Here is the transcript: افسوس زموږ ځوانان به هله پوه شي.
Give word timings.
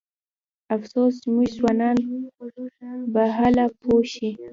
افسوس 0.75 1.13
زموږ 1.23 1.47
ځوانان 1.57 1.97
به 3.13 3.23
هله 3.39 3.65
پوه 3.81 4.01
شي. 4.13 4.29